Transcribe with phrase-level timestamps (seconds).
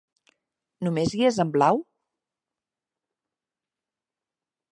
[0.87, 1.77] Només hi és en blau?